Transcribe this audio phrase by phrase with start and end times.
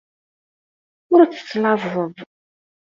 [1.13, 2.09] Ur tettlaẓeḍ.